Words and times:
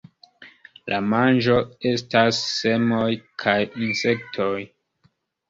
La 0.93 0.97
manĝo 1.09 1.57
estas 1.89 2.39
semoj 2.55 3.05
kaj 3.45 3.57
insektoj. 3.89 4.51